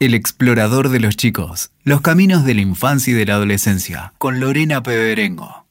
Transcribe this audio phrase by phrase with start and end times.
[0.00, 4.40] El explorador de los chicos, los caminos de la infancia y de la adolescencia, con
[4.40, 5.66] Lorena Peberengo.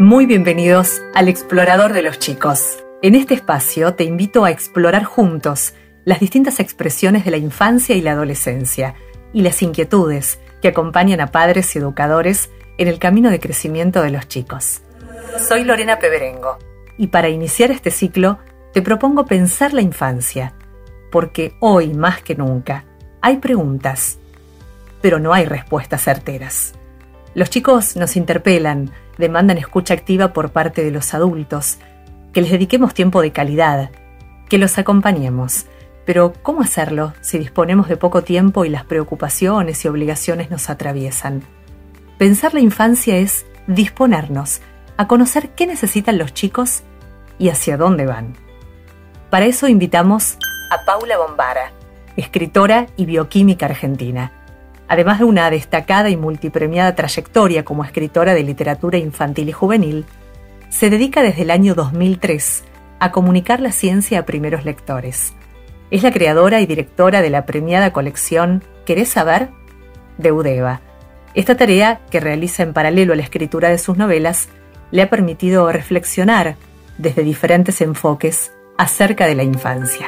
[0.00, 2.82] Muy bienvenidos al explorador de los chicos.
[3.00, 8.02] En este espacio te invito a explorar juntos las distintas expresiones de la infancia y
[8.02, 8.96] la adolescencia
[9.32, 14.10] y las inquietudes que acompañan a padres y educadores en el camino de crecimiento de
[14.10, 14.82] los chicos.
[15.48, 16.58] Soy Lorena Peberengo
[16.98, 18.40] y para iniciar este ciclo
[18.72, 20.54] te propongo pensar la infancia,
[21.10, 22.84] porque hoy más que nunca
[23.20, 24.18] hay preguntas,
[25.02, 26.74] pero no hay respuestas certeras.
[27.34, 31.78] Los chicos nos interpelan, demandan escucha activa por parte de los adultos,
[32.32, 33.90] que les dediquemos tiempo de calidad,
[34.48, 35.66] que los acompañemos.
[36.06, 41.42] Pero ¿cómo hacerlo si disponemos de poco tiempo y las preocupaciones y obligaciones nos atraviesan?
[42.18, 44.60] Pensar la infancia es disponernos
[44.96, 46.82] a conocer qué necesitan los chicos
[47.38, 48.49] y hacia dónde van.
[49.30, 50.36] Para eso invitamos
[50.72, 51.70] a Paula Bombara,
[52.16, 54.32] escritora y bioquímica argentina.
[54.88, 60.04] Además de una destacada y multipremiada trayectoria como escritora de literatura infantil y juvenil,
[60.68, 62.64] se dedica desde el año 2003
[62.98, 65.32] a comunicar la ciencia a primeros lectores.
[65.92, 69.50] Es la creadora y directora de la premiada colección ¿Querés saber?
[70.18, 70.80] de Udeva.
[71.34, 74.48] Esta tarea, que realiza en paralelo a la escritura de sus novelas,
[74.90, 76.56] le ha permitido reflexionar
[76.98, 80.06] desde diferentes enfoques acerca de la infancia.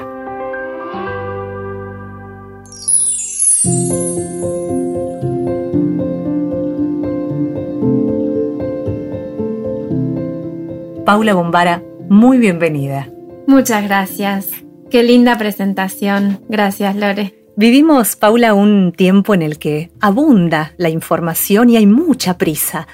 [11.05, 13.11] Paula Bombara, muy bienvenida.
[13.47, 14.49] Muchas gracias.
[14.91, 16.41] Qué linda presentación.
[16.49, 17.35] Gracias, Lore.
[17.57, 22.89] Vivimos, Paula, un tiempo en el que abunda la información y hay mucha prisa.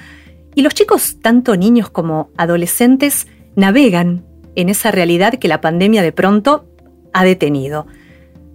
[0.57, 4.28] Y los chicos, tanto niños como adolescentes, navegan
[4.59, 6.67] en esa realidad que la pandemia de pronto
[7.13, 7.87] ha detenido.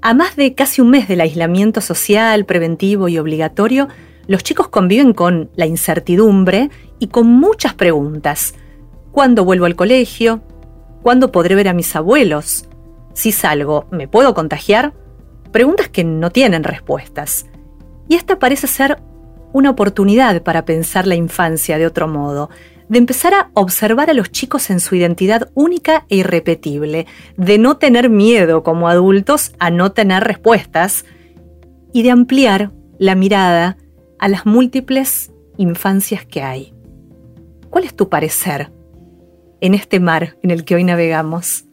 [0.02, 3.88] A más de casi un mes del aislamiento social, preventivo y obligatorio,
[4.28, 6.70] los chicos conviven con la incertidumbre
[7.00, 8.54] y con muchas preguntas.
[9.14, 10.42] ¿Cuándo vuelvo al colegio?
[11.04, 12.66] ¿Cuándo podré ver a mis abuelos?
[13.14, 14.94] Si salgo, ¿me puedo contagiar?
[15.54, 17.46] Preguntas que no tienen respuestas.
[18.10, 18.98] Y esta parece ser
[19.54, 22.50] una oportunidad para pensar la infancia de otro modo,
[22.90, 27.08] de empezar a observar a los chicos en su identidad única e irrepetible,
[27.38, 31.06] de no tener miedo como adultos a no tener respuestas
[31.94, 33.78] y de ampliar la mirada
[34.20, 36.74] a las múltiples infancias que hay.
[37.70, 38.72] ¿Cuál es tu parecer
[39.62, 41.66] en este mar en el que hoy navegamos?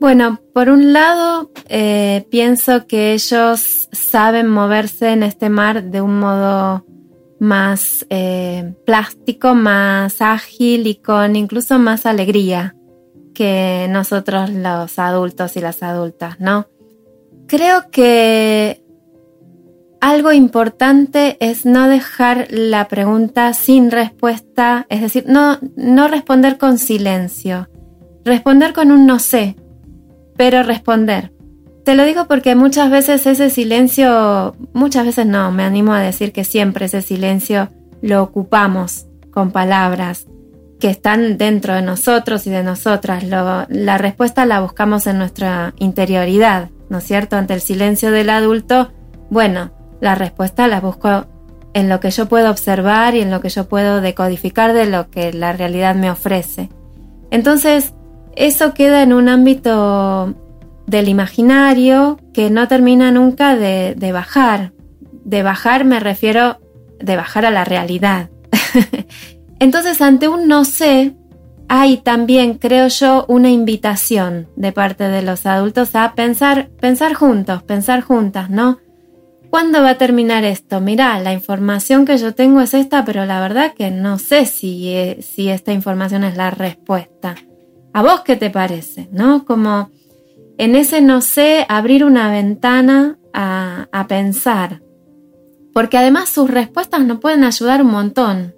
[0.00, 6.18] Bueno, por un lado, eh, pienso que ellos saben moverse en este mar de un
[6.18, 6.84] modo
[7.42, 12.76] más eh, plástico, más ágil y con incluso más alegría
[13.34, 16.68] que nosotros los adultos y las adultas, ¿no?
[17.48, 18.84] Creo que
[20.00, 26.78] algo importante es no dejar la pregunta sin respuesta, es decir, no, no responder con
[26.78, 27.68] silencio,
[28.24, 29.56] responder con un no sé,
[30.36, 31.31] pero responder.
[31.84, 36.32] Te lo digo porque muchas veces ese silencio, muchas veces no, me animo a decir
[36.32, 37.68] que siempre ese silencio
[38.00, 40.26] lo ocupamos con palabras
[40.78, 43.24] que están dentro de nosotros y de nosotras.
[43.24, 47.36] la respuesta la buscamos en nuestra interioridad, ¿no es cierto?
[47.36, 48.92] Ante el silencio del adulto,
[49.30, 49.70] bueno,
[50.00, 51.26] la respuesta la busco
[51.74, 55.10] en lo que yo puedo observar y en lo que yo puedo decodificar de lo
[55.10, 56.68] que la realidad me ofrece.
[57.30, 57.94] Entonces,
[58.36, 60.34] eso queda en un ámbito
[60.92, 64.72] del imaginario que no termina nunca de, bajar.
[65.24, 66.60] De bajar me refiero
[67.00, 68.30] de bajar a la realidad.
[69.58, 71.16] Entonces, ante un no sé,
[71.68, 77.62] hay también, creo yo, una invitación de parte de los adultos a pensar, pensar juntos,
[77.62, 78.78] pensar juntas, ¿no?
[79.48, 80.80] ¿Cuándo va a terminar esto?
[80.80, 84.90] Mirá, la información que yo tengo es esta, pero la verdad que no sé si,
[84.90, 87.36] eh, si esta información es la respuesta.
[87.94, 89.08] ¿A vos qué te parece?
[89.12, 89.44] ¿No?
[89.44, 89.90] Como
[90.58, 94.82] en ese no sé, abrir una ventana a, pensar.
[95.72, 98.54] Porque además sus respuestas nos pueden ayudar un montón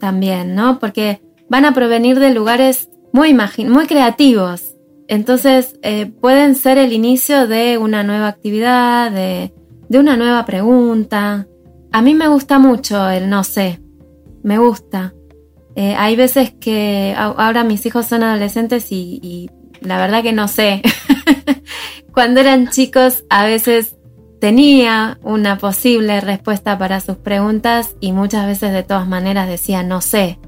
[0.00, 0.78] también, ¿no?
[0.78, 4.74] Porque van a provenir de lugares muy, muy creativos.
[5.08, 9.52] Entonces eh, pueden ser el inicio de una nueva actividad, de,
[9.90, 11.46] una nueva pregunta.
[11.92, 13.80] A mí me gusta mucho el no sé,
[14.42, 15.14] me gusta.
[15.76, 19.48] Eh, hay veces que ahora mis hijos son adolescentes y
[19.80, 20.82] la verdad que no sé.
[22.12, 23.96] Cuando eran chicos a veces
[24.40, 30.00] tenía una posible respuesta para sus preguntas y muchas veces de todas maneras decía no
[30.00, 30.38] sé,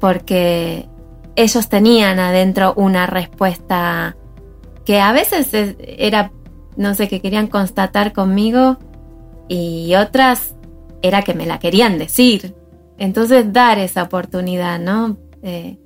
[0.00, 0.88] porque
[1.36, 4.16] ellos tenían adentro una respuesta
[4.84, 6.32] que a veces era,
[6.76, 8.78] no sé, que querían constatar conmigo
[9.48, 10.54] y otras
[11.02, 12.54] era que me la querían decir.
[12.98, 15.16] Entonces dar esa oportunidad, ¿no?
[15.42, 15.78] Eh,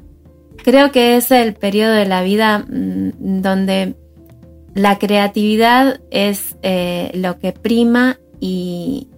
[0.56, 3.94] creo que es el periodo de la vida mm, donde
[4.74, 9.08] la creatividad es eh, lo que prima y,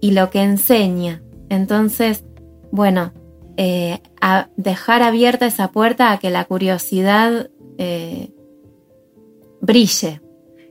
[0.00, 1.22] lo que enseña.
[1.48, 2.24] Entonces,
[2.70, 3.12] bueno,
[3.56, 8.30] eh, a dejar abierta esa puerta a que la curiosidad eh,
[9.60, 10.20] brille.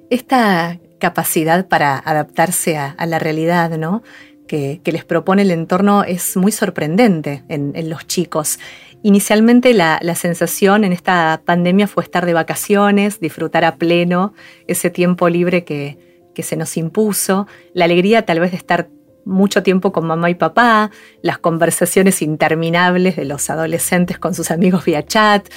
[0.09, 4.03] Esta capacidad para adaptarse a, la realidad, ¿no?
[4.47, 8.59] Que, les propone el entorno es muy sorprendente en, los chicos.
[9.01, 14.33] Inicialmente la, sensación en esta pandemia fue estar de vacaciones, disfrutar a pleno
[14.67, 15.97] ese tiempo libre que,
[16.41, 18.87] se nos impuso, la alegría tal vez de estar
[19.25, 20.89] mucho tiempo con mamá y papá,
[21.21, 25.49] las conversaciones interminables de los adolescentes con sus amigos vía chat.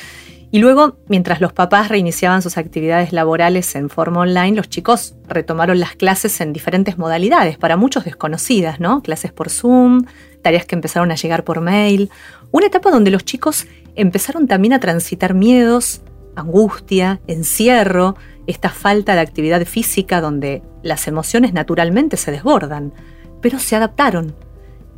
[0.50, 5.78] Y luego, mientras los papás reiniciaban sus actividades laborales en forma online, los chicos retomaron
[5.78, 9.02] las clases en diferentes modalidades, para muchos desconocidas, ¿no?
[9.02, 10.02] Clases por Zoom,
[10.42, 12.10] tareas que empezaron a llegar por mail.
[12.50, 16.02] Una etapa donde los chicos empezaron también a transitar miedos,
[16.36, 18.16] angustia, encierro,
[18.46, 22.92] esta falta de actividad física donde las emociones naturalmente se desbordan,
[23.40, 24.34] pero se adaptaron.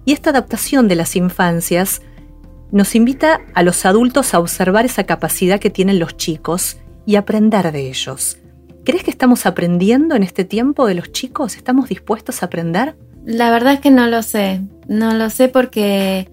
[0.04, 2.02] Y esta adaptación de las infancias
[2.70, 7.70] nos invita a los adultos a observar esa capacidad que tienen los chicos y aprender
[7.70, 8.38] de ellos.
[8.84, 11.56] ¿Crees que estamos aprendiendo en este tiempo de los chicos?
[11.56, 12.96] ¿Estamos dispuestos a aprender?
[13.24, 14.60] La verdad es que no lo sé.
[14.86, 16.30] No lo sé porque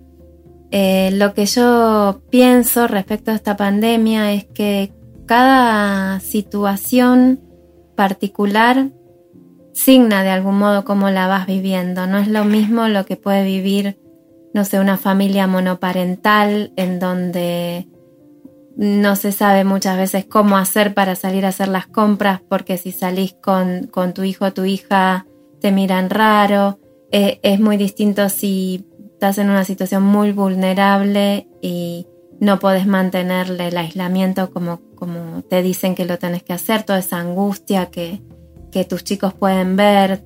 [0.71, 4.93] eh, lo que yo pienso respecto a esta pandemia es que
[5.25, 7.39] cada situación
[7.95, 8.89] particular
[9.73, 12.07] signa de algún modo cómo la vas viviendo.
[12.07, 13.99] No es lo mismo lo que puede vivir,
[14.53, 17.87] no sé, una familia monoparental en donde
[18.75, 22.91] no se sabe muchas veces cómo hacer para salir a hacer las compras porque si
[22.91, 25.25] salís con, tu hijo o tu hija
[25.59, 26.79] te miran raro.
[27.11, 32.07] Eh, es muy distinto si estás en una situación muy vulnerable y
[32.39, 36.99] no podés mantenerle el aislamiento como, como te dicen que lo tenés que hacer, toda
[36.99, 38.21] esa angustia que,
[38.71, 40.23] que tus chicos pueden ver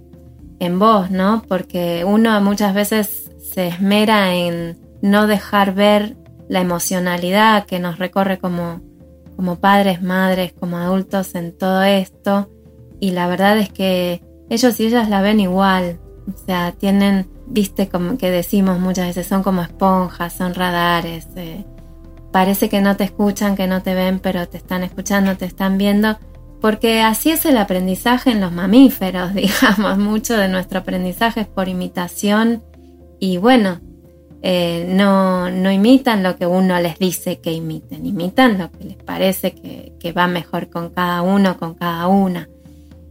[0.59, 1.41] en vos, ¿no?
[1.47, 6.15] Porque uno muchas veces se esmera en no dejar ver
[6.47, 8.81] la emocionalidad que nos recorre como,
[9.35, 12.49] como padres, madres, como adultos en todo esto.
[12.99, 15.99] Y la verdad es que ellos y ellas la ven igual.
[16.27, 21.27] O sea, tienen, viste, como que decimos muchas veces, son como esponjas, son radares.
[21.35, 21.65] Eh,
[22.31, 25.77] parece que no te escuchan, que no te ven, pero te están escuchando, te están
[25.77, 26.17] viendo
[26.65, 31.67] porque así es el aprendizaje en los mamíferos, digamos, mucho de nuestro aprendizaje es por
[31.67, 32.63] imitación
[33.19, 33.79] y bueno,
[34.41, 38.97] eh, no, no, imitan lo que uno les dice que imiten, imitan lo que les
[38.97, 42.49] parece que, va mejor con cada uno, con cada una.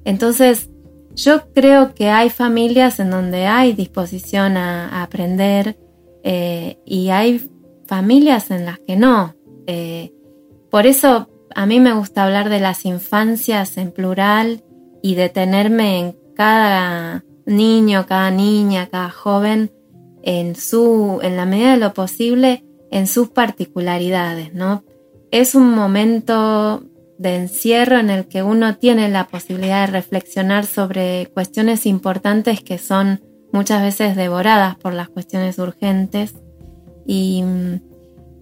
[0.05, 0.71] Entonces,
[1.15, 5.79] yo creo que hay familias en donde hay disposición a, aprender
[6.23, 7.51] eh, y hay
[7.87, 9.35] familias en las que no.
[9.67, 10.13] Eh,
[10.71, 14.65] por eso a mí me gusta hablar de las infancias en plural
[15.03, 19.71] y detenerme en cada niño, cada niña, cada joven
[20.23, 24.85] en su, en la medida de lo posible, en sus particularidades, ¿no?
[25.31, 26.83] Es un momento
[27.19, 32.79] de encierro en el que uno tiene la posibilidad de reflexionar sobre cuestiones importantes que
[32.79, 33.23] son
[33.53, 36.35] muchas veces devoradas por las cuestiones urgentes
[37.07, 37.45] y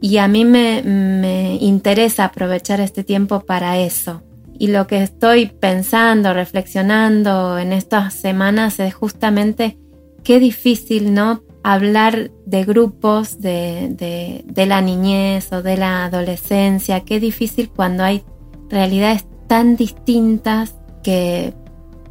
[0.02, 4.22] y a mí me, interesa aprovechar este tiempo para eso.
[4.58, 9.78] Y lo que estoy pensando, reflexionando en estas semanas es justamente
[10.24, 11.44] qué difícil, ¿no?
[11.62, 18.24] Hablar de grupos de, de, la niñez o de la adolescencia, qué difícil cuando hay
[18.72, 20.74] realidades tan distintas
[21.04, 21.54] que,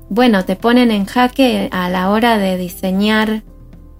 [0.09, 3.43] bueno, te ponen en jaque a la hora de diseñar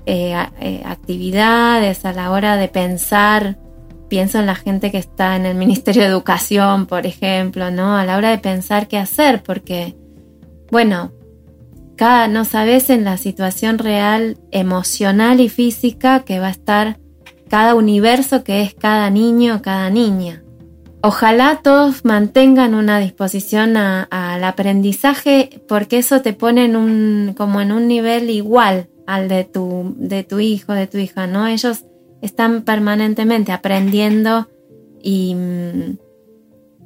[0.05, 3.57] eh, eh, actividades, a la hora de pensar
[4.11, 7.95] pienso en la gente que está en el Ministerio de Educación, por ejemplo, ¿no?
[7.95, 9.95] A la hora de pensar qué hacer, porque,
[10.69, 11.13] bueno,
[11.95, 16.99] cada, no sabes en la situación real, emocional y física que va a estar
[17.47, 20.40] cada universo que es cada niño o cada niña.
[21.03, 27.71] Ojalá todos mantengan una disposición al aprendizaje porque eso te pone en un, como en
[27.71, 31.47] un nivel igual al de tu, de tu hijo, de tu hija, ¿no?
[31.47, 31.85] Ellos
[32.21, 34.47] están permanentemente aprendiendo
[35.01, 35.97] y mm,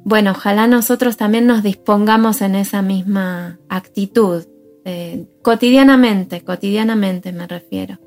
[0.04, 4.44] bueno, ojalá nosotros también nos dispongamos en esa misma actitud,
[4.86, 7.98] eh, cotidianamente, cotidianamente me refiero.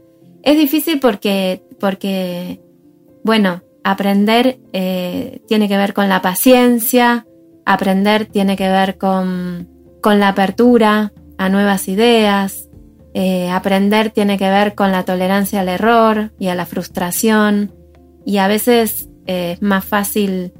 [0.41, 2.61] Es difícil porque, porque
[3.23, 7.25] bueno, aprender eh, tiene que ver con la paciencia,
[7.65, 9.67] aprender tiene que ver con,
[10.03, 12.69] la apertura a nuevas ideas,
[13.13, 17.73] eh, aprender tiene que ver con la tolerancia al error y a la frustración
[18.25, 20.53] y a veces eh, es más fácil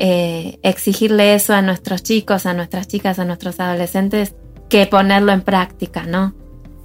[0.00, 4.36] exigirle eso a nuestros chicos, a nuestras chicas, a nuestros adolescentes
[4.68, 6.34] que ponerlo en práctica, ¿no?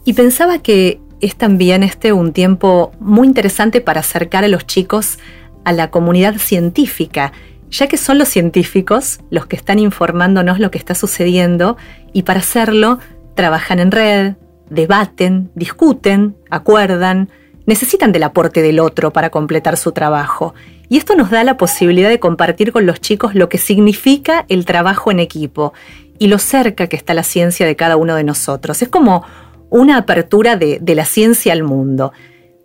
[0.04, 5.20] Y pensaba que es también este un tiempo muy interesante para acercar a los chicos
[5.64, 7.32] a la comunidad científica,
[7.70, 11.78] ya que son los científicos los que están informándonos lo que está sucediendo
[12.12, 13.00] y para hacerlo
[13.36, 14.34] trabajan en red,
[14.70, 17.30] debaten, discuten, acuerdan,
[17.66, 20.54] necesitan del aporte del otro para completar su trabajo.
[20.90, 24.66] Y esto nos da la posibilidad de compartir con los chicos lo que significa el
[24.66, 25.74] trabajo en equipo
[26.20, 28.82] y lo cerca que está la ciencia de cada uno de nosotros.
[28.82, 29.24] Es como
[29.70, 32.14] una apertura de, la ciencia al mundo.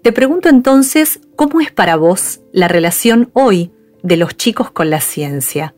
[0.02, 5.00] Te pregunto entonces, ¿cómo es para vos la relación hoy de los chicos con la
[5.00, 5.74] ciencia?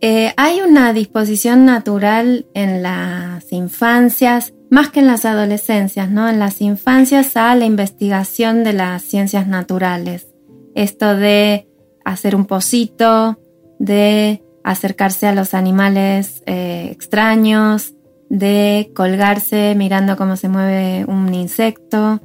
[0.00, 6.28] Eh, hay una disposición natural en las infancias, más que en las adolescencias, ¿no?
[6.28, 10.26] En las infancias a la investigación de las ciencias naturales.
[10.74, 11.68] Esto de
[12.04, 13.38] hacer un pocito,
[13.78, 17.94] de acercarse a los animales eh, extraños,
[18.28, 22.20] de colgarse mirando cómo se mueve un insecto.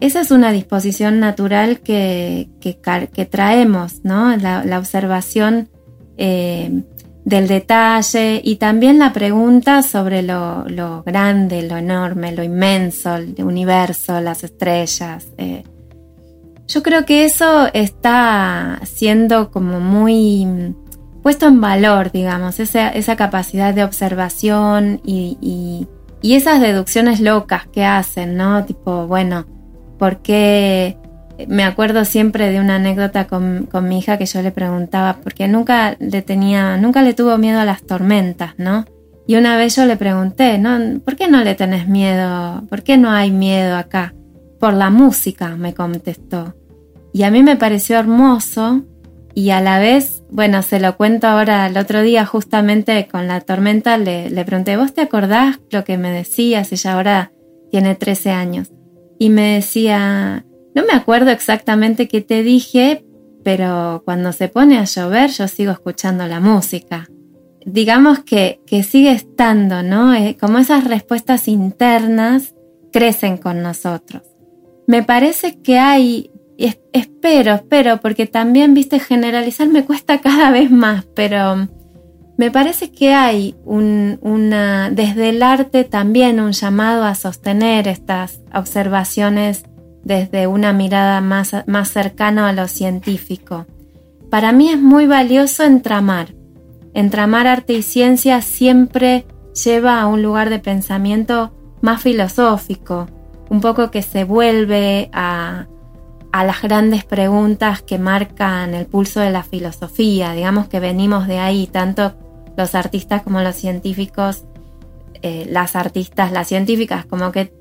[0.00, 4.36] Esa es una disposición natural que, que, traemos, ¿no?
[4.36, 5.68] La, observación
[6.16, 6.82] eh,
[7.24, 10.64] del detalle y también la pregunta sobre lo,
[11.04, 15.26] grande, lo enorme, lo inmenso, el universo, las estrellas.
[15.36, 15.64] Eh.
[16.68, 20.74] Yo creo que eso está siendo como muy
[21.22, 25.86] puesto en valor, digamos, esa, esa capacidad de observación y,
[26.22, 28.64] esas deducciones locas que hacen, ¿no?
[28.64, 29.46] Tipo, bueno,
[29.98, 30.96] porque
[31.46, 35.96] me acuerdo siempre de una anécdota con, mi hija que yo le preguntaba, porque nunca
[36.00, 38.86] le tenía, nunca le tuvo miedo a las tormentas, ¿no?
[39.26, 41.00] Y una vez yo le pregunté, ¿no?
[41.00, 42.64] ¿Por qué no le tenés miedo?
[42.68, 44.14] ¿Por qué no hay miedo acá?
[44.58, 46.54] Por la música, me contestó.
[47.12, 48.84] Y a mí me pareció hermoso
[49.34, 53.40] y a la vez, bueno, se lo cuento ahora el otro día justamente con la
[53.42, 56.72] tormenta, le, le pregunté, ¿vos te acordás lo que me decías?
[56.72, 57.32] Ella ahora
[57.70, 58.72] tiene 13 años.
[59.18, 60.44] Y me decía,
[60.74, 63.04] no me acuerdo exactamente qué te dije,
[63.42, 67.08] pero cuando se pone a llover yo sigo escuchando la música.
[67.64, 70.14] Digamos que, que sigue estando, ¿no?
[70.14, 72.54] Eh, como esas respuestas internas
[72.92, 74.22] crecen con nosotros.
[74.86, 76.30] Me parece que hay
[76.92, 81.68] espero, espero, porque también, viste, generalizar me cuesta cada vez más, pero
[82.38, 89.64] me parece que hay una, desde el arte también un llamado a sostener estas observaciones
[90.04, 93.66] desde una mirada más, más cercana a lo científico.
[94.30, 96.36] Para mí es muy valioso entramar.
[96.94, 99.26] Entramar arte y ciencia siempre
[99.64, 103.08] lleva a un lugar de pensamiento más filosófico,
[103.50, 105.66] un poco que se vuelve a,
[106.30, 110.34] a las grandes preguntas que marcan el pulso de la filosofía.
[110.34, 112.14] Digamos que venimos de ahí, tanto
[112.58, 114.44] los artistas como los científicos,
[115.22, 117.52] eh, las artistas, las científicas, como que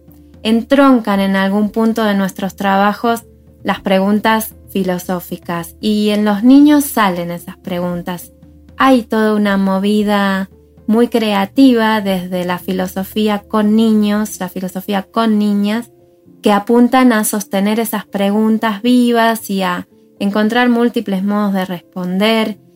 [0.42, 3.24] entroncan en algún punto de nuestros trabajos
[3.63, 5.75] las preguntas filosóficas.
[5.80, 8.34] Y en los niños salen esas preguntas.
[8.75, 10.50] Hay toda una movida
[10.88, 15.92] muy creativa desde la filosofía con niños, la filosofía con niñas,
[16.42, 19.88] que apuntan a sostener esas preguntas vivas y a
[20.20, 22.67] encontrar múltiples modos de responder.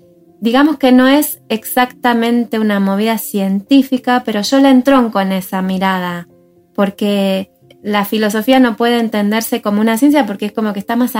[0.41, 6.27] Digamos que no es exactamente una movida científica, pero yo la entronco en esa mirada,
[6.74, 7.51] porque
[7.83, 11.13] la filosofía no puede entenderse como una ciencia porque es como que está más,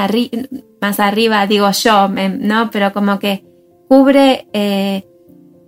[0.82, 2.72] más arriba, digo yo, ¿no?
[2.72, 3.46] Pero como que
[3.88, 5.08] cubre eh,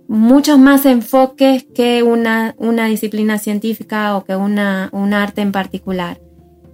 [0.08, 6.18] muchos más enfoques que una, una disciplina científica o que una, un arte en particular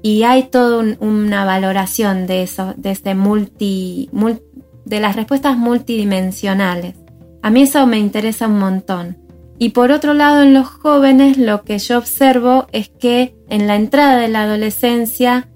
[0.03, 4.09] y hay toda una valoración de eso, de este multi,
[4.91, 6.97] de las respuestas multidimensionales.
[7.43, 9.17] A mí eso me interesa un montón.
[9.57, 13.77] Y por otro lado, en los jóvenes lo que yo observo es que en la
[13.77, 15.49] entrada de la adolescencia,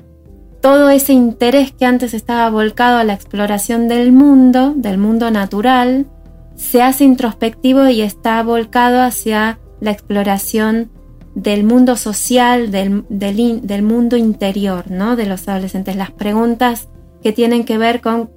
[0.62, 6.06] todo ese interés que antes estaba volcado a la exploración del mundo, del mundo natural,
[6.54, 10.90] se hace introspectivo y está volcado hacia la exploración
[11.34, 15.16] del mundo social, del, del, mundo interior, ¿no?
[15.16, 15.96] De los adolescentes.
[15.96, 16.88] Las preguntas
[17.22, 18.30] que tienen que ver con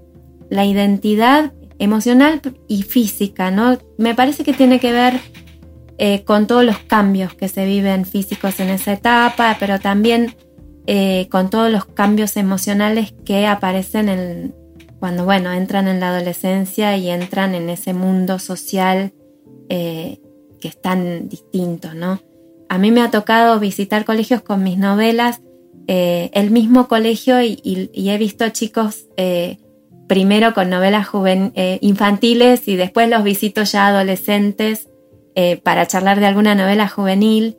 [0.50, 3.78] la identidad emocional y física, ¿no?
[3.98, 5.20] Me parece que tiene que ver
[5.98, 10.36] eh, con todos los cambios que se viven físicos en esa etapa, pero también
[10.86, 14.56] eh, con todos los cambios emocionales que aparecen en,
[15.00, 19.14] cuando, bueno, entran en la adolescencia y entran en ese mundo social
[19.70, 20.20] eh,
[20.62, 22.22] que están distintos, ¿no?
[22.70, 25.42] A mí me ha tocado visitar colegios con mis novelas,
[25.90, 29.06] el mismo colegio y, he visto chicos
[30.08, 31.08] primero con novelas
[31.82, 34.90] infantiles y después los visito ya adolescentes
[35.64, 37.58] para charlar de alguna novela juvenil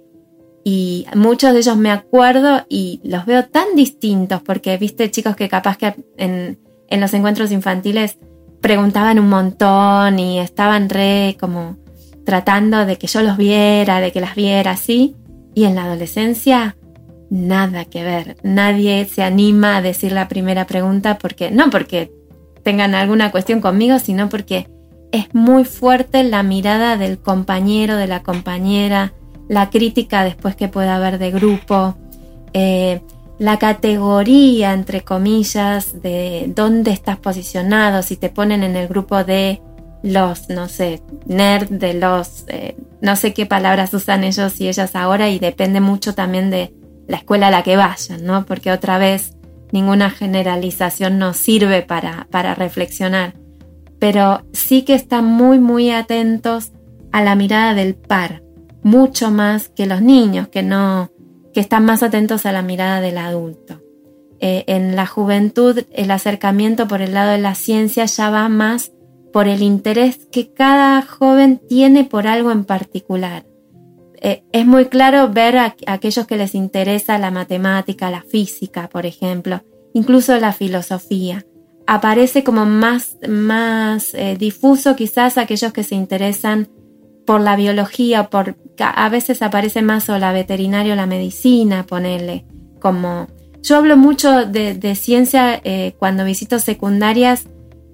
[0.64, 5.48] y muchos de ellos me acuerdo y los veo tan distintos porque viste chicos que
[5.48, 8.18] capaz que en, en los encuentros infantiles
[8.60, 11.76] preguntaban un montón y estaban re como
[12.24, 15.16] tratando de que yo los viera, de que las viera así.
[15.54, 16.76] Y en la adolescencia,
[17.30, 18.36] nada que ver.
[18.42, 22.12] Nadie se anima a decir la primera pregunta porque, no porque
[22.68, 24.68] tengan alguna cuestión conmigo, sino porque
[25.10, 29.14] es muy fuerte la mirada del compañero, de la compañera,
[29.48, 31.96] la crítica después que pueda haber de grupo.
[32.52, 33.00] Eh,
[33.38, 39.62] la categoría, entre comillas, de dónde estás posicionado, si te ponen en el grupo de
[40.02, 44.94] los, no sé, nerd, de los, eh, no sé qué palabras usan ellos y ellas
[44.94, 46.75] ahora y depende mucho también de
[47.06, 48.44] la escuela a la que vayan, ¿no?
[48.44, 49.38] Porque otra vez
[49.72, 53.34] ninguna generalización nos sirve para, para reflexionar,
[53.98, 56.72] pero sí que están muy, muy atentos
[57.12, 58.42] a la mirada del par,
[58.82, 61.10] mucho más que los niños, que no,
[61.52, 63.82] que están más atentos a la mirada del adulto.
[64.40, 68.92] Eh, en la juventud el acercamiento por el lado de la ciencia ya va más
[69.32, 73.47] por el interés que cada joven tiene por algo en particular.
[74.20, 79.06] Eh, es muy claro ver a, aquellos que les interesa la matemática, la física, por
[79.06, 79.62] ejemplo,
[79.94, 81.44] incluso la filosofía.
[81.87, 86.68] Aparece como más, más eh, difuso quizás aquellos que se interesan
[87.26, 92.46] por la biología, por, a veces aparece más o la veterinaria o la medicina, ponerle
[92.80, 93.28] como...
[93.60, 97.48] Yo hablo mucho de, ciencia eh, cuando visito secundarias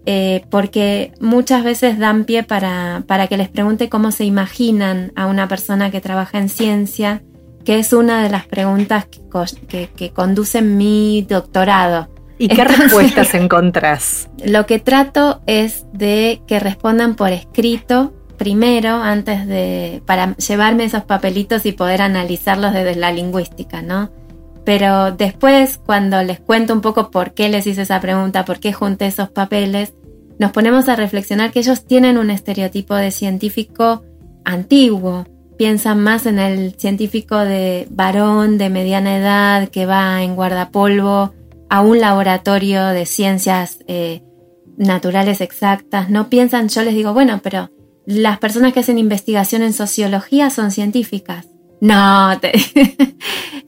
[0.07, 5.27] eh, porque muchas veces dan pie para, para, que les pregunte cómo se imaginan a
[5.27, 7.23] una persona que trabaja en ciencia,
[7.65, 9.07] que es una de las preguntas
[9.69, 12.09] que, que, conducen mi doctorado.
[12.37, 14.29] ¿Y qué respuestas encontrás?
[14.45, 21.05] Lo que trato es de que respondan por escrito primero antes de, para llevarme esos
[21.05, 24.11] papelitos y poder analizarlos desde la lingüística, ¿no?
[24.65, 28.73] Pero después, cuando les cuento un poco por qué les hice esa pregunta, por qué
[28.73, 29.95] junté esos papeles,
[30.39, 34.05] nos ponemos a reflexionar que ellos tienen un estereotipo de científico
[34.45, 35.27] antiguo.
[35.59, 41.33] Piensan más en el científico de varón de mediana edad que va en guardapolvo
[41.69, 44.23] a un laboratorio de ciencias eh,
[44.77, 46.11] naturales exactas.
[46.11, 47.71] No piensan, yo les digo, bueno, pero
[48.07, 51.54] las personas que hacen investigación en sociología son científicas.
[51.81, 52.33] No,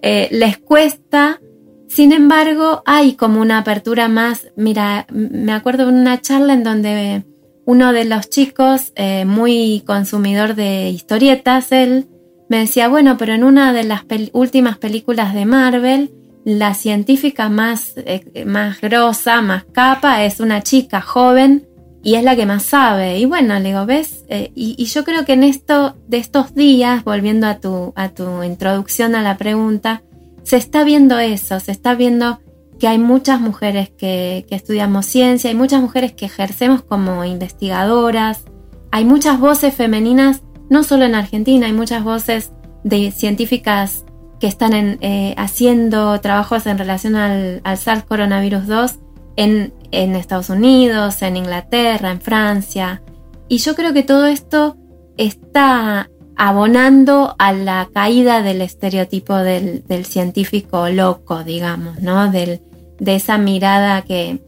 [0.02, 1.40] eh, les cuesta.
[1.88, 4.48] Sin embargo, hay como una apertura más.
[4.56, 7.24] Mira, me acuerdo de una charla en donde
[7.64, 12.08] uno de los chicos, eh, muy consumidor de historietas, él
[12.48, 16.12] me decía, bueno, pero en una de las últimas películas de Marvel,
[16.44, 21.66] la científica más, eh, más grosa, más capa, es una chica joven
[22.06, 23.18] y es la que más sabe.
[23.18, 24.24] Y bueno, le digo, ¿ves?
[24.28, 28.44] Eh, y, yo creo que en esto de estos días, volviendo a tu, a tu
[28.44, 30.04] introducción a la pregunta,
[30.44, 32.38] se está viendo eso, se está viendo
[32.78, 38.44] que hay muchas mujeres que, estudiamos ciencia, hay muchas mujeres que ejercemos como investigadoras,
[38.92, 42.52] hay muchas voces femeninas, no solo en Argentina, hay muchas voces
[42.84, 44.04] de científicas
[44.38, 48.94] que están eh, haciendo trabajos en relación al, al SARS coronavirus 2
[49.36, 53.02] en, Estados Unidos, en Inglaterra, en Francia.
[53.48, 54.76] Y yo creo que todo esto
[55.16, 62.30] está abonando a la caída del estereotipo del, científico loco, digamos, ¿no?
[62.30, 62.60] de
[63.06, 64.38] esa mirada que,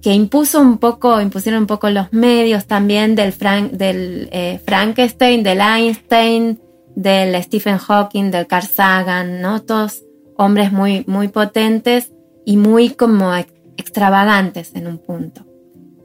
[0.00, 3.34] que, impuso un poco, impusieron un poco los medios también del,
[3.72, 6.58] del eh, Frankenstein, del Einstein,
[6.94, 9.62] del Stephen Hawking, del Carl Sagan, ¿no?
[9.62, 10.02] Todos
[10.36, 12.12] hombres muy, muy potentes
[12.46, 13.32] y muy como
[13.76, 15.44] extravagantes en un punto.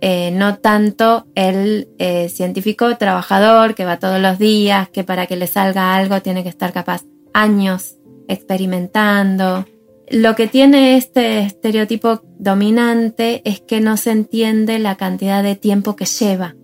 [0.03, 5.35] Eh, no tanto el eh, científico trabajador que va todos los días, que para que
[5.35, 7.03] le salga algo tiene que estar capaz
[7.33, 9.65] años experimentando.
[10.09, 15.95] Lo que tiene este estereotipo dominante es que no se entiende la cantidad de tiempo
[15.95, 16.55] que lleva.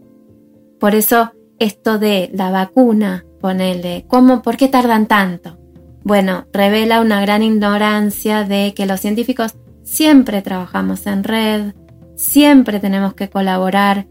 [0.79, 5.57] Por eso esto de la vacuna, ponele, ¿cómo, ¿por qué tardan tanto?
[6.03, 9.55] Bueno, revela una gran ignorancia de que los científicos
[9.87, 11.73] siempre trabajamos en red,
[12.15, 14.05] siempre tenemos que colaborar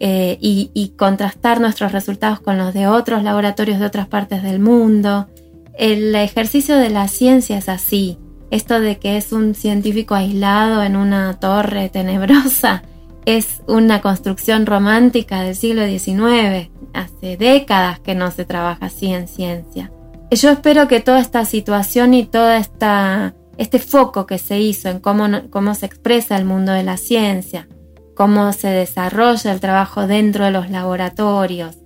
[0.00, 5.28] eh, y, contrastar nuestros resultados con los de otros laboratorios de otras partes del mundo.
[5.78, 8.18] El ejercicio de la ciencia es así.
[8.50, 12.82] Esto de que es un científico aislado en una torre tenebrosa
[13.24, 16.70] es una construcción romántica del siglo XIX.
[16.92, 19.92] Hace décadas que no se trabaja así en ciencia.
[20.32, 25.00] Yo espero que toda esta situación y todo esta, este foco que se hizo en
[25.00, 27.68] cómo, cómo se expresa el mundo de la ciencia,
[28.16, 31.76] cómo se desarrolla el trabajo dentro de los laboratorios,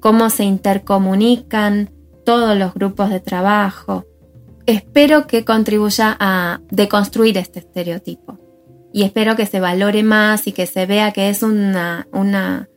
[0.00, 1.90] cómo se intercomunican
[2.26, 4.04] todos los grupos de trabajo,
[4.66, 8.38] espero que contribuya a deconstruir este estereotipo.
[8.92, 12.68] Y espero que se valore más y que se vea que es una, una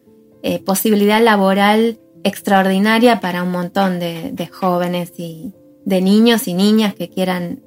[0.41, 6.95] eh, posibilidad laboral extraordinaria para un montón de, de jóvenes y de niños y niñas
[6.95, 7.66] que quieran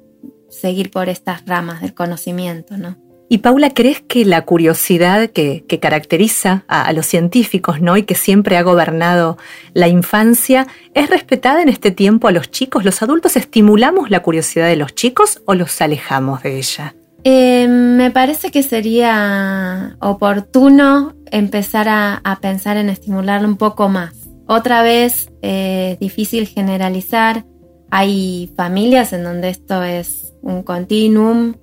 [0.51, 2.97] seguir por estas ramas del conocimiento, ¿no?
[3.33, 7.95] Y Paula, ¿crees que la curiosidad que, caracteriza a, los científicos ¿no?
[7.95, 9.37] y que siempre ha gobernado
[9.73, 12.83] la infancia es respetada en este tiempo a los chicos?
[12.83, 16.93] ¿Los adultos estimulamos la curiosidad de los chicos o los alejamos de ella?
[17.23, 24.13] Eh, me parece que sería oportuno empezar a, pensar en estimularlo un poco más.
[24.45, 27.45] Otra vez, eh, difícil generalizar.
[27.91, 31.55] Hay familias en donde esto es un continuum.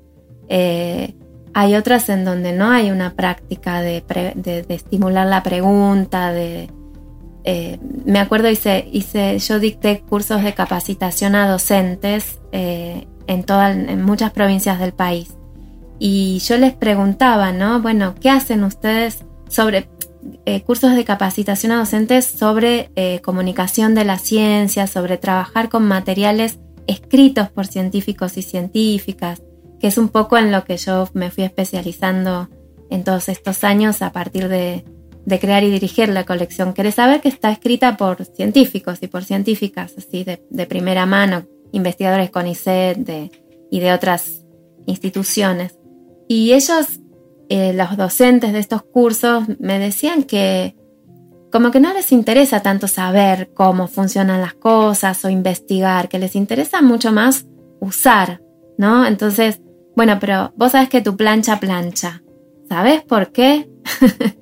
[0.48, 1.14] Eh,
[1.54, 4.04] hay otras en donde no hay una práctica de,
[4.68, 6.70] estimular la pregunta, de,
[8.04, 14.78] me acuerdo hice, hice, yo dicté cursos de capacitación a docentes en, en muchas provincias
[14.78, 15.38] del país
[15.98, 17.80] y yo les preguntaba, ¿no?
[17.80, 19.88] Bueno, ¿qué hacen ustedes sobre
[20.44, 25.86] eh, cursos de capacitación a docentes sobre eh, comunicación de la ciencia, sobre trabajar con
[25.86, 29.42] materiales escritos por científicos y científicas,
[29.78, 32.48] que es un poco en lo que yo me fui especializando
[32.90, 34.84] en todos estos años a partir de,
[35.38, 36.72] crear y dirigir la colección.
[36.72, 42.30] Querés saber que está escrita por científicos y por científicas, así de, primera mano, investigadores
[42.30, 43.30] con ICET
[43.70, 44.46] y de otras
[44.86, 45.78] instituciones.
[46.26, 47.00] Y ellos,
[47.50, 50.74] eh, los docentes de estos cursos, me decían que
[51.50, 56.36] como que no les interesa tanto saber cómo funcionan las cosas o investigar, que les
[56.36, 57.46] interesa mucho más
[57.80, 58.40] usar,
[58.76, 59.06] ¿no?
[59.06, 59.60] Entonces,
[59.96, 62.22] bueno, pero vos sabes que tu plancha plancha.
[62.68, 63.68] ¿Sabes por qué?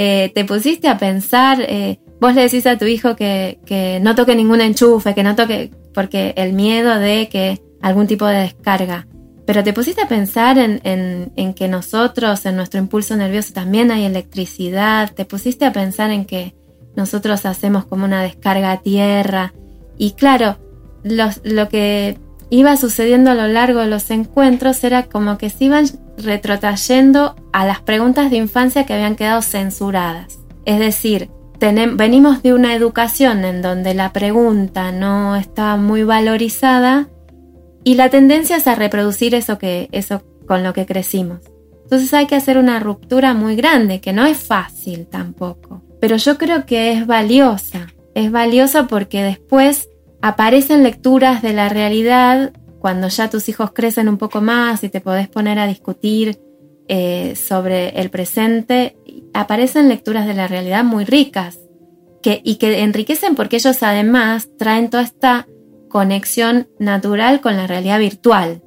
[0.00, 4.14] Eh, te pusiste a pensar, eh, vos le decís a tu hijo que, que no
[4.14, 9.08] toque ningún enchufe, que no toque, porque el miedo de que algún tipo de descarga.
[9.48, 15.10] Pero te pusiste a pensar en, que nosotros, en nuestro impulso nervioso, también hay electricidad.
[15.14, 16.54] Te pusiste a pensar en que
[16.96, 19.54] nosotros hacemos como una descarga a tierra.
[19.96, 20.58] Y claro,
[21.02, 22.18] lo que
[22.50, 25.86] iba sucediendo a lo largo de los encuentros era como que se iban
[26.18, 30.40] retrotrayendo a las preguntas de infancia que habían quedado censuradas.
[30.66, 37.08] Es decir, venimos de una educación en donde la pregunta no estaba muy valorizada
[37.88, 41.38] y la tendencia es a reproducir eso, que, eso con lo que crecimos.
[41.84, 45.82] Entonces hay que hacer una ruptura muy grande, que no es fácil tampoco.
[45.98, 47.86] Pero yo creo que es valiosa.
[48.14, 49.88] Es valiosa porque después
[50.20, 55.00] aparecen lecturas de la realidad cuando ya tus hijos crecen un poco más y te
[55.00, 56.38] podés poner a discutir
[56.88, 58.98] eh, sobre el presente,
[59.32, 61.58] aparecen lecturas de la realidad muy ricas
[62.22, 65.46] que, y que enriquecen porque ellos además traen toda esta
[65.88, 68.62] conexión natural con la realidad virtual,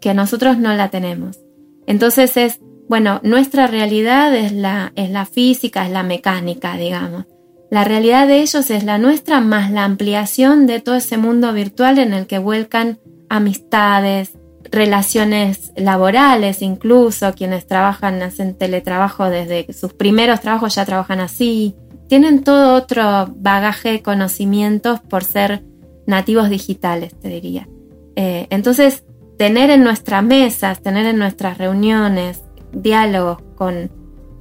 [0.00, 1.38] que nosotros no la tenemos.
[1.86, 7.24] Entonces es, bueno, nuestra realidad es la, es la física, es la mecánica, digamos.
[7.70, 11.98] La realidad de ellos es la nuestra más la ampliación de todo ese mundo virtual
[11.98, 14.38] en el que vuelcan amistades,
[14.70, 21.74] relaciones laborales, incluso quienes trabajan, hacen teletrabajo desde sus primeros trabajos ya trabajan así.
[22.08, 25.64] Tienen todo otro bagaje de conocimientos por ser
[26.06, 27.68] nativos digitales, te diría.
[28.16, 29.04] Eh, entonces,
[29.38, 33.90] tener en nuestras mesas, tener en nuestras reuniones diálogos con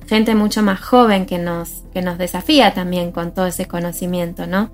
[0.07, 4.69] gente mucho más joven que nos, que nos desafía también con todo ese conocimiento, ¿no?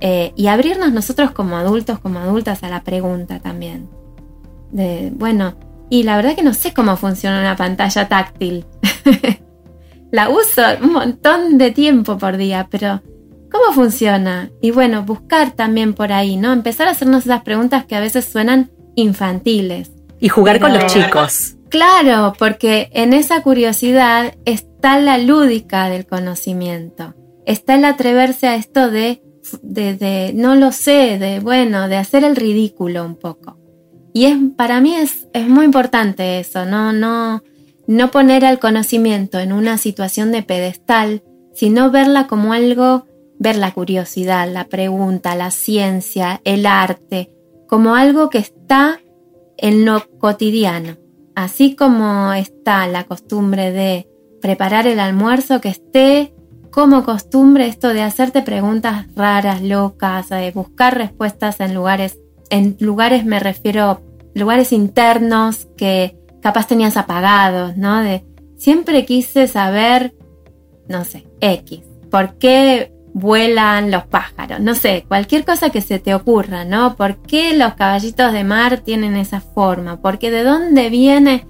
[0.00, 3.88] Eh, y abrirnos nosotros como adultos, como adultas a la pregunta también.
[4.72, 5.54] De, bueno,
[5.90, 8.64] y la verdad que no sé cómo funciona una pantalla táctil.
[10.10, 13.02] la uso un montón de tiempo por día, pero
[13.50, 14.50] ¿Cómo funciona?
[14.60, 16.52] Y bueno, buscar también por ahí, ¿no?
[16.52, 19.90] Empezar a hacernos esas preguntas que a veces suenan infantiles.
[20.20, 21.56] Y jugar con los chicos.
[21.68, 27.14] Claro, porque en esa curiosidad está la lúdica del conocimiento.
[27.46, 29.22] Está el atreverse a esto de,
[29.62, 33.56] de, no lo sé, de bueno, de hacer el ridículo un poco.
[34.12, 36.92] Y es, para mí es, es muy importante eso, ¿no?
[36.92, 37.42] No,
[37.86, 41.22] no poner al conocimiento en una situación de pedestal,
[41.54, 43.06] sino verla como algo
[43.40, 47.32] ver la curiosidad, la pregunta, la ciencia, el arte,
[47.66, 49.00] como algo que está
[49.56, 50.98] en lo cotidiano.
[51.34, 54.06] Así como está la costumbre de
[54.42, 56.34] preparar el almuerzo, que esté
[56.70, 62.18] como costumbre esto de hacerte preguntas raras, locas, de buscar respuestas en lugares,
[62.50, 64.02] en lugares me refiero,
[64.34, 68.02] lugares internos que capaz tenías apagados, ¿no?
[68.02, 68.22] De
[68.58, 70.14] siempre quise saber,
[70.88, 74.60] no sé, X, ¿por qué vuelan los pájaros?
[74.60, 76.96] No sé, cualquier cosa que se te ocurra, ¿no?
[76.96, 80.00] ¿Por qué los caballitos de mar tienen esa forma?
[80.00, 81.46] ¿Por qué de dónde viene?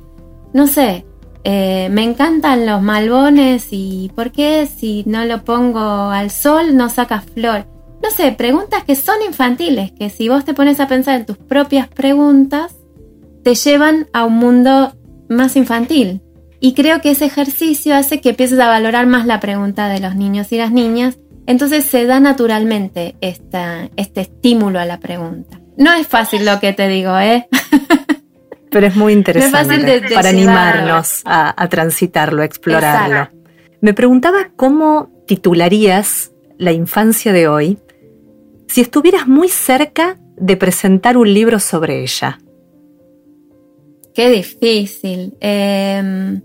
[0.52, 1.06] No sé,
[1.44, 6.90] eh, me encantan los malbones y ¿por qué si no lo pongo al sol no
[6.90, 7.66] saca flor?
[8.02, 11.36] No sé, preguntas que son infantiles, que si vos te pones a pensar en tus
[11.36, 12.74] propias preguntas,
[13.42, 14.92] te llevan a un mundo
[15.28, 16.22] más infantil.
[16.60, 20.14] Y creo que ese ejercicio hace que empieces a valorar más la pregunta de los
[20.14, 21.18] niños y las niñas.
[21.46, 25.60] Entonces se da naturalmente este estímulo a la pregunta.
[25.76, 27.48] No es fácil lo que te digo, ¿eh?
[28.70, 33.28] Pero es muy interesante para animarnos a, transitarlo, a explorarlo.
[33.80, 37.78] Me preguntaba cómo titularías la infancia de hoy
[38.68, 42.38] si estuvieras muy cerca de presentar un libro sobre ella.
[44.14, 45.34] Qué difícil.
[45.40, 46.40] Em,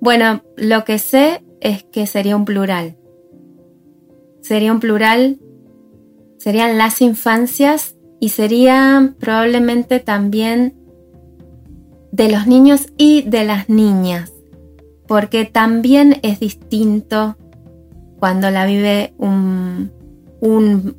[0.00, 2.96] bueno, lo que sé es que sería un plural.
[4.46, 5.40] Sería un plural,
[6.38, 10.76] serían las infancias y sería probablemente también
[12.12, 14.32] de los niños y de las niñas,
[15.08, 17.36] porque también es distinto
[18.20, 19.90] cuando la vive un,
[20.40, 20.94] un,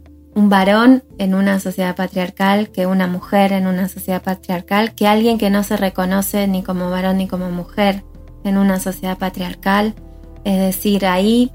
[0.50, 5.50] varón en una sociedad patriarcal que una mujer en una sociedad patriarcal, que alguien que
[5.50, 8.04] no se reconoce ni como varón ni como mujer
[8.44, 9.96] en una sociedad patriarcal.
[10.44, 11.50] Es decir, ahí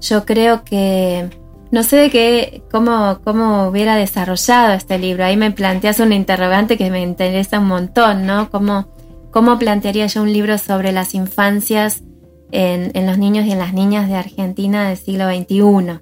[0.00, 1.28] yo creo que
[1.70, 5.24] no sé de qué, cómo, cómo hubiera desarrollado este libro.
[5.24, 8.50] Ahí me planteas una interrogante que me interesa un montón, ¿no?
[8.50, 8.88] ¿Cómo,
[9.30, 12.02] ¿Cómo plantearía yo un libro sobre las infancias
[12.50, 16.00] en, los niños y en las niñas de Argentina del siglo XXI?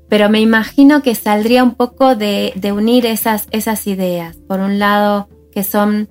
[0.09, 4.37] Pero me imagino que saldría un poco de, unir esas, esas ideas.
[4.47, 6.09] Por un lado, que son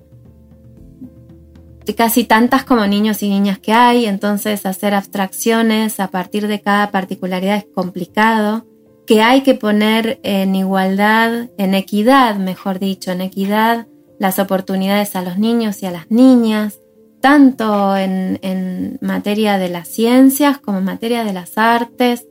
[1.94, 6.90] casi tantas como niños y niñas que hay, entonces hacer abstracciones a partir de cada
[6.90, 8.66] particularidad es complicado,
[9.06, 13.86] que hay que poner en igualdad, en equidad, mejor dicho, en equidad
[14.18, 16.80] las oportunidades a los niños y a las niñas,
[17.20, 22.26] tanto en, materia de las ciencias como en materia de las artes.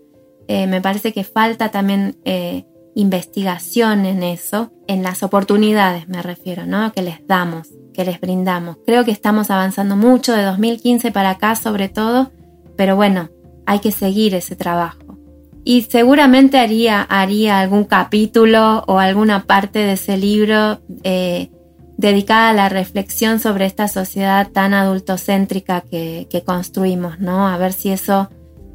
[0.47, 2.65] Eh, me parece que falta también eh,
[2.95, 6.91] investigación en eso, en las oportunidades me refiero, ¿no?
[6.91, 8.77] Que les damos, que les brindamos.
[8.85, 12.31] Creo que estamos avanzando mucho de 2015 para acá sobre todo,
[12.75, 13.29] pero bueno,
[13.65, 15.17] hay que seguir ese trabajo.
[15.63, 21.49] Y seguramente haría, haría algún capítulo o alguna parte de ese libro eh,
[21.97, 27.47] dedicada a la reflexión sobre esta sociedad tan adultocéntrica que, construimos, ¿no?
[27.47, 28.29] A ver si eso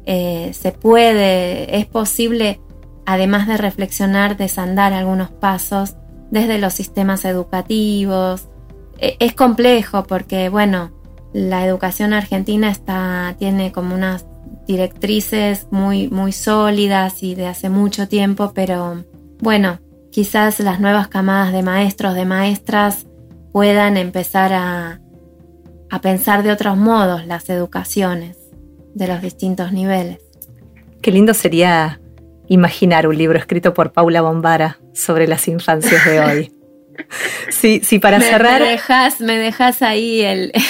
[0.05, 2.59] eh, se puede, es posible,
[3.05, 5.95] además de reflexionar, desandar algunos pasos
[6.31, 8.47] desde los sistemas educativos.
[9.01, 10.91] E, es complejo porque, bueno,
[11.33, 14.25] la educación argentina está, tiene como unas
[14.67, 19.03] directrices muy, muy sólidas y de hace mucho tiempo, pero
[19.39, 19.79] bueno,
[20.11, 23.07] quizás las nuevas camadas de maestros, de maestras,
[23.51, 24.99] puedan empezar a,
[26.01, 28.37] pensar de otros modos las educaciones
[28.93, 30.19] de los distintos niveles.
[31.01, 31.99] Qué lindo sería
[32.47, 36.51] imaginar un libro escrito por Paula Bombara sobre las infancias de hoy.
[37.49, 38.61] Sí, sí, para cerrar.
[38.61, 40.51] Me dejas, me dejas ahí el.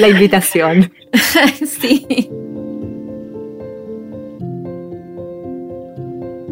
[0.00, 0.92] La invitación.
[1.66, 2.30] sí.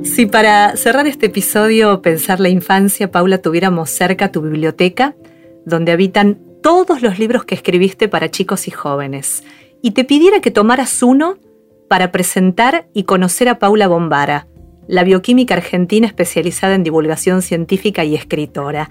[0.02, 5.16] Si para cerrar este episodio, pensar la infancia, Paula, tuviéramos cerca tu biblioteca,
[5.64, 9.42] donde habitan todos los libros que escribiste para chicos y jóvenes,
[9.82, 11.38] y te pidiera que tomaras uno
[11.88, 14.46] para presentar y conocer a Paula Bombara,
[14.86, 18.90] la bioquímica argentina especializada en divulgación científica y escritora,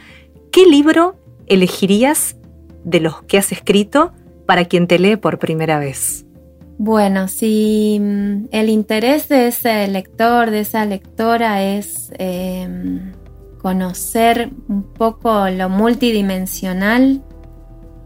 [0.51, 1.15] ¿qué libro
[1.47, 2.38] elegirías
[2.84, 4.13] de los que has escrito
[4.45, 6.25] para quien te lee por primera vez?
[6.77, 13.13] Bueno, si mm, el interés de ese lector, de esa lectora es em,
[13.62, 17.23] conocer un poco lo multidimensional,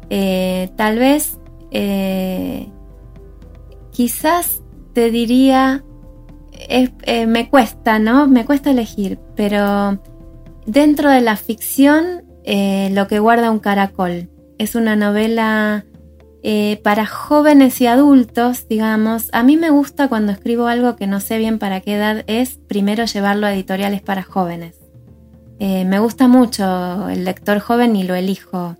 [0.09, 1.39] eh, tal vez
[1.71, 2.67] eh,
[3.91, 4.61] quizás
[4.93, 5.83] te diría,
[6.69, 8.27] eh, me cuesta, ¿no?
[8.27, 10.01] Me cuesta elegir, pero
[10.65, 15.85] dentro de la ficción, lo que guarda un caracol es una novela
[16.43, 21.19] eh, para jóvenes y adultos, digamos, a mí me gusta cuando escribo algo que no
[21.19, 24.75] sé bien para qué edad es, primero llevarlo a editoriales para jóvenes.
[25.59, 28.77] Eh, me gusta mucho el lector joven y lo elijo.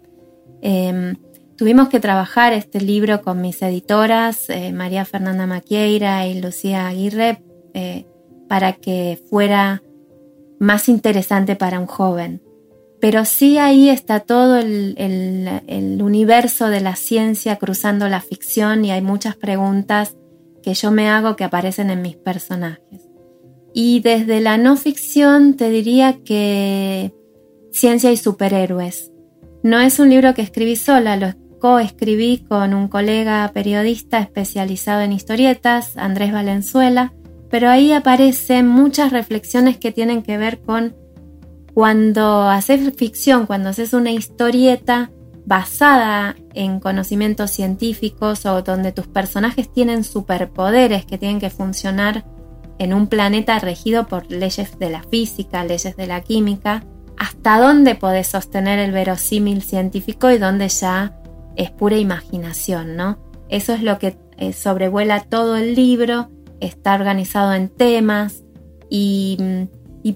[0.62, 1.16] Em,
[1.58, 7.44] tuvimos que trabajar este libro con mis editoras, eh, María Fernanda Maquieira y Lucía Aguirre,
[7.80, 8.08] eh,
[8.48, 9.84] para que fuera
[10.60, 12.42] más interesante para un joven.
[13.00, 18.90] Pero sí ahí está todo el, el, universo de la ciencia cruzando la ficción y
[18.90, 20.18] hay muchas preguntas
[20.64, 23.08] que yo me hago que aparecen en mis personajes.
[23.76, 27.14] Y desde la no ficción te diría que
[27.72, 29.12] Ciencia y Superhéroes.
[29.62, 35.12] No es un libro que escribí sola, lo coescribí con un colega periodista especializado en
[35.12, 37.14] historietas, Andrés Valenzuela,
[37.50, 40.96] pero ahí aparecen muchas reflexiones que tienen que ver con
[41.74, 45.12] cuando haces ficción, cuando haces una historieta
[45.46, 52.26] basada en conocimientos científicos o donde tus personajes tienen superpoderes que tienen que funcionar
[52.80, 56.84] en un planeta regido por leyes de la física, leyes de la química,
[57.18, 61.18] hasta dónde podés sostener el verosímil científico y dónde ya
[61.56, 63.18] es pura imaginación, ¿no?
[63.50, 66.30] Eso es lo que eh, sobrevuela todo el libro,
[66.60, 68.44] está organizado en temas
[68.90, 69.38] y,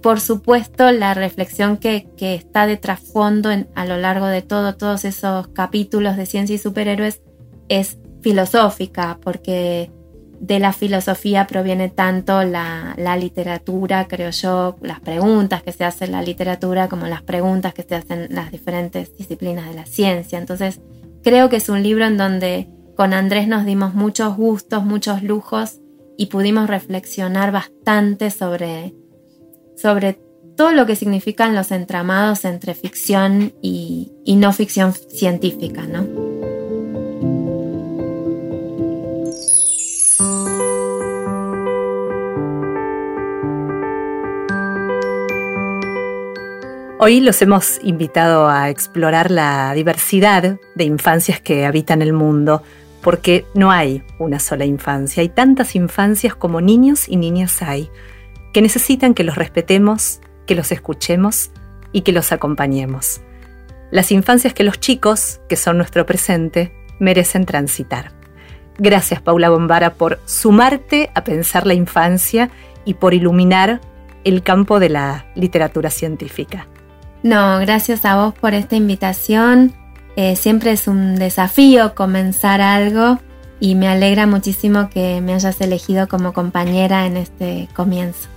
[0.01, 5.49] por supuesto la reflexión que, está de trasfondo a lo largo de todo, todos esos
[5.49, 7.21] capítulos de ciencia y superhéroes
[7.67, 9.91] es filosófica, porque
[10.39, 16.11] de la filosofía proviene tanto la, literatura, creo yo, las preguntas que se hacen en
[16.13, 20.39] la literatura como las preguntas que se hacen en las diferentes disciplinas de la ciencia.
[20.39, 20.79] Entonces,
[21.23, 25.80] creo que es un libro en donde con Andrés nos dimos muchos gustos, muchos lujos
[26.21, 28.93] y pudimos reflexionar bastante sobre,
[29.75, 30.19] sobre
[30.55, 36.05] todo lo que significan los entramados entre ficción y, y no ficción científica, ¿no?
[46.99, 52.61] Hoy los hemos invitado a explorar la diversidad de infancias que habitan el mundo,
[53.01, 57.89] porque no hay una sola infancia, hay tantas infancias como niños y niñas hay,
[58.53, 61.51] que necesitan que los respetemos, que los escuchemos
[61.91, 63.21] y que los acompañemos.
[63.91, 68.11] Las infancias que los chicos, que son nuestro presente, merecen transitar.
[68.77, 72.49] Gracias Paula Bombara por sumarte a pensar la infancia
[72.85, 73.81] y por iluminar
[74.23, 76.67] el campo de la literatura científica.
[77.23, 79.73] No, gracias a vos por esta invitación.
[80.15, 83.19] Eh, siempre es un desafío comenzar algo
[83.59, 88.27] y me alegra muchísimo que me hayas elegido como compañera en este comienzo.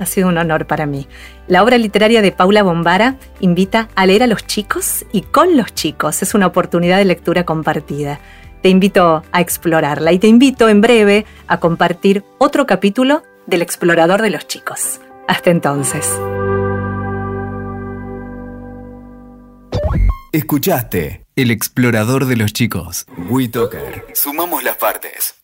[0.00, 1.06] Ha sido un honor para mí.
[1.46, 5.72] La obra literaria de Paula Bombara invita a leer a los chicos y con los
[5.74, 6.22] chicos.
[6.22, 8.18] Es una oportunidad de lectura compartida.
[8.60, 14.22] Te invito a explorarla y te invito en breve a compartir otro capítulo del Explorador
[14.22, 15.00] de los Chicos.
[15.28, 16.18] Hasta entonces.
[20.34, 23.06] Escuchaste El explorador de los chicos.
[23.30, 24.04] WeToker.
[24.14, 25.43] Sumamos las partes.